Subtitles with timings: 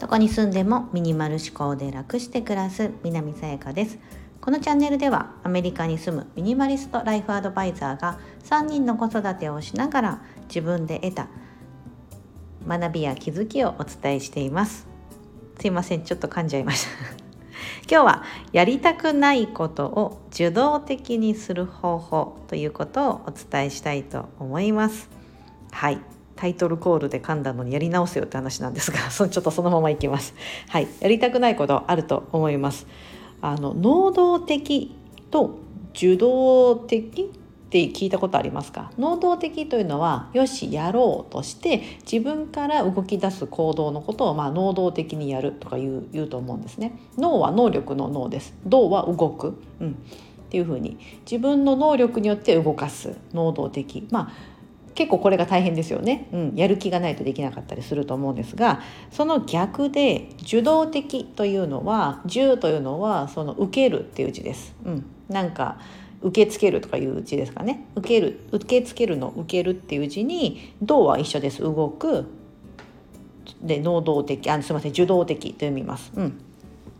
[0.00, 3.98] どこに住んでもミニマル思考で楽して暮らす南さやかです。
[4.40, 11.28] このチャンネルではアメリカに住むミニマリストライフアドバイザーが3人の子育てをしながら自分で得た
[12.66, 14.88] 学びや気づきをお伝えしています。
[15.60, 16.90] すいませんちょっと噛んじゃいました。
[17.88, 18.22] 今日は
[18.52, 25.21] やりたくないことを受動的にする方法ということをお伝えしたいと思います。
[25.72, 25.98] はい。
[26.36, 30.34] タイトルコールで噛んだのにやり直せよって話なんですが そちょっとそのままいきます。
[30.68, 30.88] はい。
[31.00, 32.86] やりたくないことあると思います。
[33.40, 34.94] あの能動的
[35.30, 35.58] と
[35.94, 38.90] 受動的って聞いたことありますか？
[38.98, 46.98] 能動的というのはよしやろうとして自分から動き出す行動のことをまあ能動的にやるとか言うと思うんですね。
[47.18, 48.54] 脳は能力の脳です。
[48.66, 49.94] 動は動く、うん、っ
[50.50, 54.06] ていうふうに自分の能力によって動かす能動的。
[54.10, 54.51] まあ
[54.94, 64.74] 結構これが大変ですよね、うん、やる気がないとできなかったりすると思うんですがその逆で受動的というのは「受」というのはその受けるっていう字です。
[64.84, 65.78] うん、なんか
[66.20, 72.26] 受け付けるとかいう字ですかね受ける受け付けるの受けるっていう字に動は一緒です動く
[73.60, 76.12] で能動的あすみません受動的と読みます。
[76.14, 76.40] うん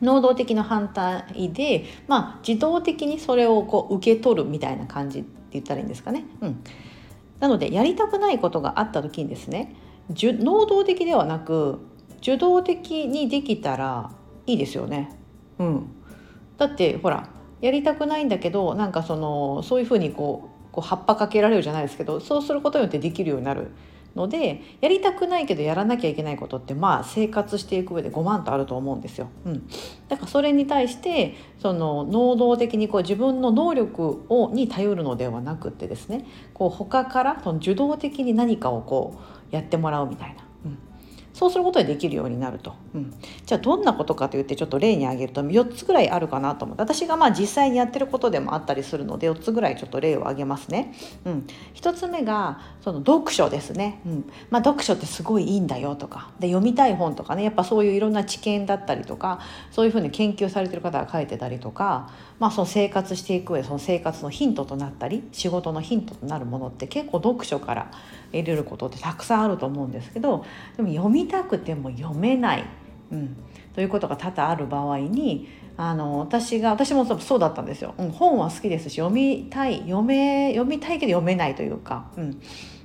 [0.00, 6.24] 能動的の反対で、まあ、自動的にそれをこう受け取るみたいな感じって言ったらいいんですかね。
[6.40, 6.62] うん、
[7.40, 9.76] なのでやりたくないことがあった時にですね
[10.10, 11.80] 能動的ではなく
[12.18, 14.10] 受動的にできたら
[14.46, 15.10] いいですよね。
[15.58, 15.86] うん、
[16.56, 17.28] だってほら
[17.60, 23.72] やりたくないんだけどなんかそのそういうふうにこうこう葉っぱかけられるじゃないですけどそうすることによってできるようになる
[24.18, 29.28] のでやりたくないけどやらなきゃいけないことってまあ生活していく上で5万とあると思うんですよ。
[29.46, 29.68] うん、
[30.08, 40.44] だからそれに対してその能動的にこう自分の能力をに頼るのではなくってですねこう他からその受動的に何かをこうやってもらうみたいな。
[40.66, 40.78] うん
[41.38, 50.94] そうすることでできるようになると、うん、じゃあどんなことかといってちょっと例に挙げると4つぐらいあるかなと思って私がまあ実際にやってることでもあったりするので4つぐらいちょっと例を挙げますね。
[51.24, 54.30] うん、1つ目がその読書ですね、うん。
[54.50, 56.30] まあ、読書ってすごいいいんだよとか。
[56.40, 57.44] で読みたい本とかね。
[57.44, 59.40] やっぱそういういろんな知見だったりとか
[59.70, 67.90] そういうふうに研究されてる方が書いてたりとか、まあ、その生活していく上でその生活のヒントとなったり仕事のヒントとなるものって結構読書から
[68.32, 70.44] 得れることってたくさんあると思うんですけど
[70.76, 72.64] でも読みたくても読めない、
[73.10, 73.36] うん、
[73.74, 82.10] ということが多々ある場合にあの私が私もそうだったんですよ、うん、本は好きですし読みたい読め読みたいけど読めないというか。
[82.16, 82.40] うん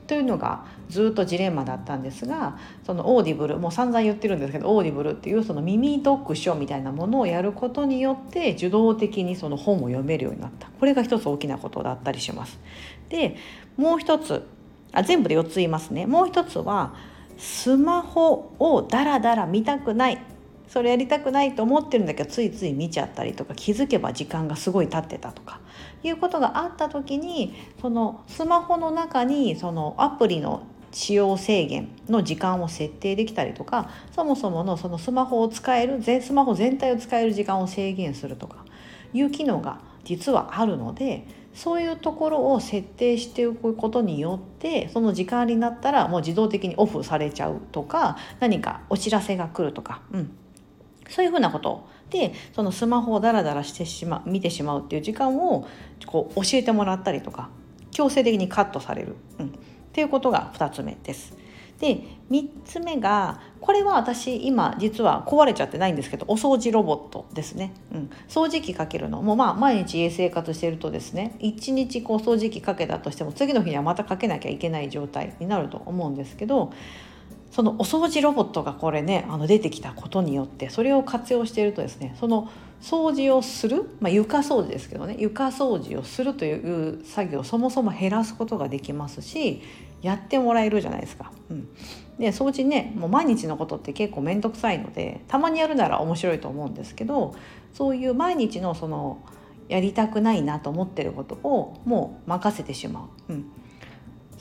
[0.07, 12.59] というのがずっとジレンマだったんですがそのオーディブルもう散々言ってるんですけどオーディブルっていうその耳読書みたいなものをやることによって受動的にその本を読めるようになったこれが一つ大きなことだったりします。
[13.09, 13.38] で
[13.78, 14.45] もう一つ
[14.91, 16.94] あ全部で4つ言いますねもう一つは
[17.38, 20.19] スマホをダラダラ見たくない。
[20.67, 25.59] それやりたくないと思ってるんだけどついつい見ちゃったりとか気づけば時間がすごい経ってたとか
[26.01, 38.66] いうことがあった時にそのスマホの中にそのアプリの使用制限の時間を設定できたりとかそもそものそのスマホを使えるスマホ全体を使える時間を制限するとか
[39.13, 50.31] いう機能が実はあるのでそういうところを設定しておくことによってその時間になったらもう自動的にオフされちゃうとか何かお知らせが来るとか、うん、
[51.09, 55.68] そういうふうなことでそのスマホをダラダラしてしま見てしまうっていう時間を
[56.06, 57.50] こう教えてもらったりとか
[57.91, 59.50] 強制的にカットされる、うん、っ
[59.94, 61.42] ていうことが2つ目です。
[61.79, 62.01] で
[62.31, 69.22] 3つ目がこれは私今実は壊れちゃってないんですけどお掃除ロボットですね、うん、掃除機かけるの。
[69.22, 76.73] もまあ毎日家生活してるとですね1日こう掃除機かけたとしても次の日にはまたかけなきゃいけない状態になると思うんですけど
[77.51, 82.50] そのお掃除ロボットがこれねあの出てきたことによってそれを活用しているとですねその
[82.81, 89.61] 掃除をする、まあ、床掃除ですけどね床掃除をするという作業をそもそも減らすことができますし
[90.03, 91.32] やってもらえるじゃないですか。
[91.50, 91.67] うん、
[92.20, 97.34] で掃除ねもう毎日のことって結構面倒くさいのでたまにやるなら面白いと思うんですけど
[97.73, 99.20] そういう毎日のその
[99.70, 103.34] やりたくないなと思ってることをもう任せてしまう。
[103.34, 103.52] うん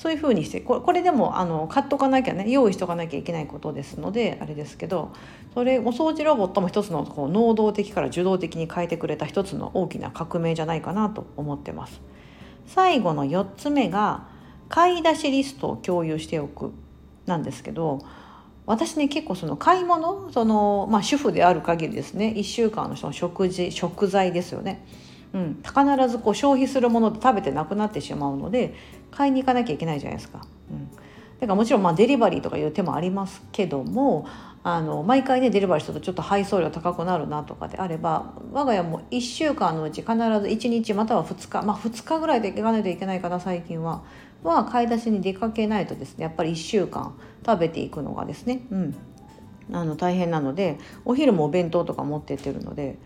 [0.02, 5.12] そういうふうにしてこれでもあの買っとかなきゃね用意しとかなきゃいけないことですのであれですけど
[5.54, 12.00] それお掃除ロボットも一つのこう能動的から受動的に変えてくれた一つの大きな革命じゃないかなと思ってます。
[12.66, 14.26] 最後の4つ目が
[14.72, 16.72] 買い出しリストを共有しておく
[17.26, 18.00] なんですけど
[18.64, 24.86] 私ね結構その買い物その、まあ、主婦である限りですね1週間のその食事食材ですよね。
[25.34, 28.74] うん、必ずこう消費するもので食べてなくなってしまうので
[29.10, 30.40] 買いに行かなきゃいけないじゃないですか。
[30.70, 34.26] うん、だからもちろんまあデリバリーとかいう手もありますけども
[34.62, 44.02] あの毎回ねデリバリーするとちょっと配送料高くなるなとかであれば我が家も1週間のうち必ず1日または2日まあ2日ぐらいで行かないといけないかな最近は。
[44.42, 48.94] は買い出しに出かけないとですねやっぱり1週間食べていくのがですね、うん、
[49.72, 52.98] あの大変なのでお昼もお弁当とか持ってってるので。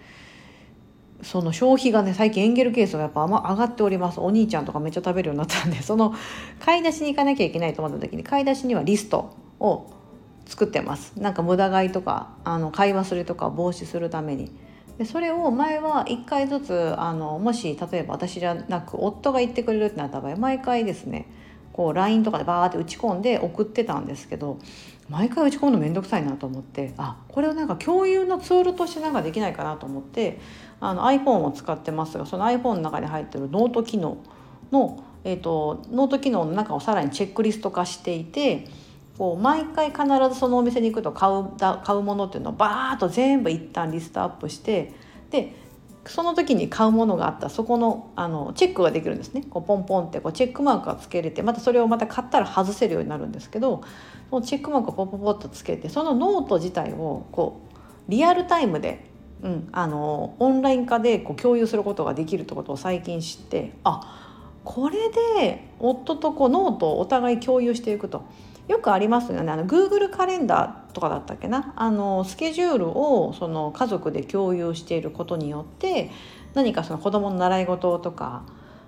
[1.23, 6.15] その消費がね最近エンゲル係数がやっぱ上がっておりますお兄ちゃんとかめっちゃ食べるようになったんで その
[6.61, 9.87] 買い出しに行かなきゃいけないと思った時に買い出しにはリストを
[10.47, 14.51] 作ってますなんか無駄買いとかあの買い忘れとか防止するために
[14.99, 21.27] でそれを前は1回ずつあのもし例えば私じゃなく夫が言ってくれるってなった場合毎回ですね
[21.73, 24.59] こう LINE とかでバーって打ち込んで送ってたんですけど
[25.11, 30.41] 毎回打ち込むの面倒くさいなと思ってあこれをなんか共有のツールとしてなんかできないかなと思って
[30.81, 34.17] あの iPhone を使ってますがその iPhone の中に入ってるノート機能
[34.73, 38.67] の、えーとノート機能の中をさらにチェックリスト化していて
[39.19, 40.03] こう毎回必
[40.33, 44.93] ずそのお店に行くと買うだ買うものっていうのをバーッと全部一旦リストアップして
[45.31, 45.55] で
[46.05, 53.83] その時に買うものがあったそこのあのチェックができるんですねこうポンポンってこうチェックマークがつけれてまたそれをまた買ったら外せるようになるんですけど
[54.31, 59.05] そのチェックマークをポポポッとつけてそのノート自体をこうリアルタイムで、
[59.43, 64.23] うん、あのオンライン化でこう共有することができるってことを最近知ってあ
[64.63, 68.25] これで夫とこうノートをお互い共有していくと。
[68.69, 69.53] よくありますよね。
[69.53, 71.73] あの Google カレンダーとかだったっけな？
[71.77, 76.11] あのスケジュールをその家族で共有していることによって
[76.55, 78.43] 何かその子どもの習い事とか、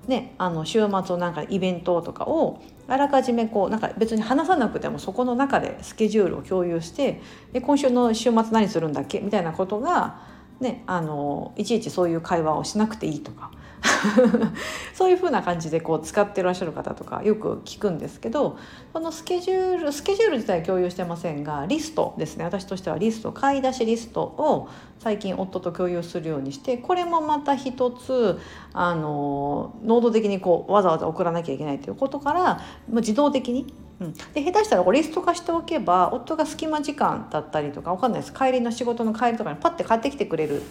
[0.06, 7.20] ね、あの週末のなんかイベントとかをあらかじめこうなんか別に話さなくてもそこの中でスケジュールを共有して
[7.52, 9.20] で今週の週末何するんだっけ？
[9.20, 13.50] みたいなことが、ね、あのいちいちそういう会話をしなくていいとか。
[14.93, 18.58] そういうふうな感じでこう使ってらっしゃる方とかよく聞くんですけど
[18.93, 22.44] このスケジュールスケジュール自体共有してませんがリストですね。
[22.44, 24.69] 私としてはリスト買い出しリストを
[24.99, 28.38] 最近夫と共有するようにしてこれもまた一つ
[28.72, 38.33] あの能動的にこうわざわざ送らなきゃいけないということから自動的にうん、で下手したらこうリスト化しておけば夫が隙間時間だったりとか分かんないです。
[38.33, 40.62] 帰りの仕事の帰りとかにパッて帰ってきてくれる。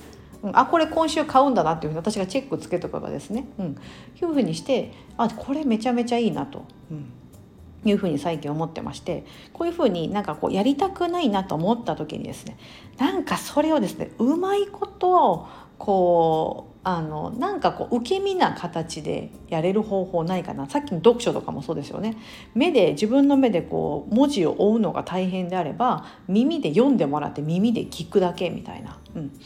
[0.44, 3.76] うん、あこれ今週買うんだなっていうふうに私がチェックつけとかがですね、うん、い
[4.22, 7.12] うふうにしてあこれめちゃめちゃいいなと、うん、
[7.90, 12.58] いうふうに最近思ってましてこういうふうになんかこうやりたくないなと思った時にですね
[12.98, 15.48] なんかそれをですねうまいことを
[15.78, 20.70] こうあのなんかこう受け身な形でやれる方法ないかな。
[20.70, 22.16] さっきの読書とかもそうですよね。
[22.56, 29.38] 目で自分の目でこう文字を追うのが大変であれば耳で読んでもらって耳で聞くだけみたいな、うん、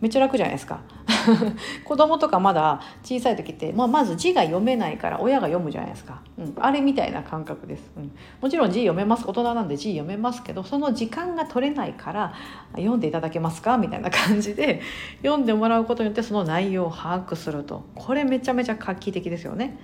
[0.00, 0.80] めっちゃ楽じゃないですか。
[1.84, 9.24] 子供とかまだ小さい時って、まあ、まず字が読めないから親が読むじゃないですか、うん、あれみたいな感覚です、うん、もちろん字読めます。
[9.26, 12.32] 大人なんで字読めますけどその時間が取れないから
[12.72, 13.78] 読んでいただけますか？
[13.78, 14.80] みたいな感じで
[15.22, 17.84] 読んでもらうことによってその内容を把握すると。
[17.94, 19.78] これめちゃめちゃ画期的ですよね。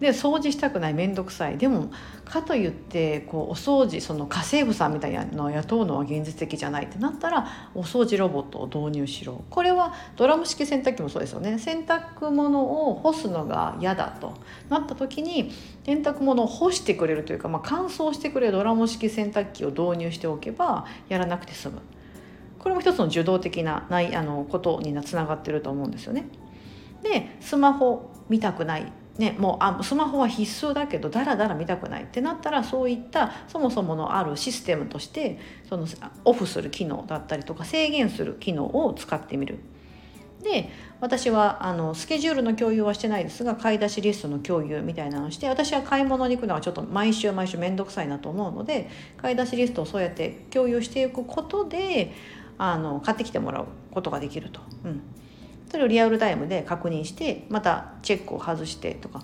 [0.00, 1.58] で掃除したくない面倒くさい。
[1.58, 1.90] でも
[2.24, 9.44] かといってこうお掃除その家政婦さんみたいなのを雇うのは現実的じゃないってなったらお掃除ロボットを導入しろ。
[9.50, 11.58] これはドラム式洗濯機もそうですよね。
[11.58, 14.34] 洗濯物を干すのが嫌だと。
[14.68, 15.52] なった時に
[15.84, 21.80] 洗濯物を干してくれるというか、まあ、乾燥してくれるドラム式洗濯機を導入しておけばやらなくて済む。
[22.58, 26.26] これも一つの受動的なないあのことにつながってると思うんですよね。
[27.02, 28.92] でスマホ見たくない。
[29.18, 35.86] ね、もうあスマホは必須だけどだらだら見たくないってなったらそういったそもそものあるシステムとしてその
[36.24, 39.58] オフする機能だったりとか制限する機能を使ってみる。
[40.42, 40.68] で
[41.00, 52.12] 私はあのスケジュールの共有はしてないですが買い出しリストの共有みたいなのをして私は買い物に行くのはちょっと毎週毎週面倒くさいなと思うので買い出しリストをそうやって共有していくことで
[52.58, 54.60] あの買ってきてもらうことができると。
[54.84, 55.00] うん
[55.76, 59.22] それをリアルタイムで確認してまたチェックを外してとか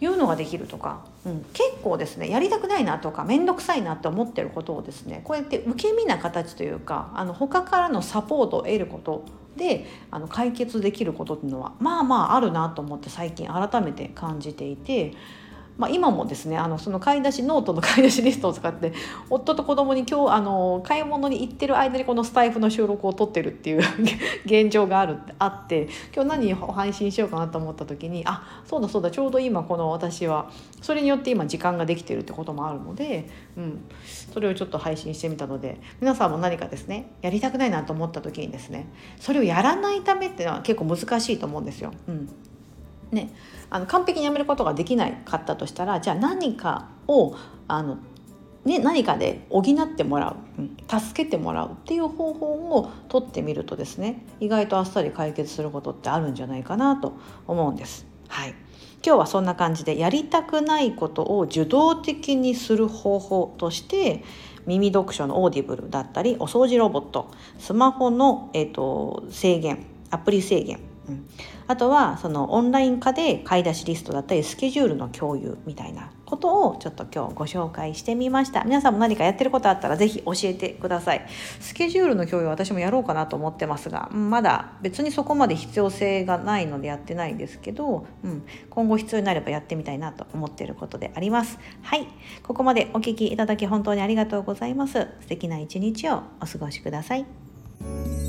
[0.00, 5.20] いうのができるとか、うん、結構ですねやりたくないなとか面倒くさいなって思ってることをですね。
[5.22, 9.26] こうやって受け身な形というかあの他からのサポートを得ること
[9.56, 15.12] であの解決できることっていうのはまあまああるなと思って最近改めて感じていて
[15.78, 18.92] まあ、今もですねあのその買い出しノートの買い出しリストを使って
[19.28, 23.82] 夫と子供に今日あの買い物に行ってる間にこのスタイフの収録を撮ってるっていう
[24.46, 33.84] 現状があるあって今日何を配信しようかなと思った時にあそうだそうだちょうど今この私はそれによって今時間ができてるってこともあるので、うん、
[34.32, 38.86] それをちょっと配信してみたので皆さんも何かですねやりたくないなと思った時にですね
[39.20, 41.92] それをやらないためっていうのは結構難しいと思うんですよ。
[42.08, 42.28] うん
[43.12, 43.32] ね、
[43.70, 47.36] あの完璧にやめることができないかったとしたらじゃあ何かを
[47.68, 47.98] あの
[48.64, 52.46] ね、何かで補ってもらう、うん、助けてもらうっていう方法
[52.76, 57.12] をとってみるとですね意外とあっさり解決することってあるんじゃないかなと
[57.46, 58.06] 思うんです。
[58.28, 58.54] はい
[59.06, 64.24] 今日はそんな感じでやりたくないことを受動的にする方法として
[64.66, 71.28] 耳読書のオーディブルだったりお掃除ロボットスマホの、えーと制限アプリ制限うん、
[71.66, 78.64] あとはそのオンライン化で買い出しリストだったりスケジュールの共有みたいなことをちょっと今日ご紹介してみました。
[78.64, 81.26] 皆さんも何かやってることあったら是非教えてください。
[81.60, 91.58] スケジュールの共有私もやろうかなと思ってますがまだ別にそこまで必要性がないのでやってないんですけど、うん、今後必要になればやってみたいなと思っていることであります。
[91.82, 92.08] はい。
[92.42, 95.06] ここまでお聴きいただき本当にありがとうございます。
[95.20, 98.25] 素敵な一日をお過ごしください。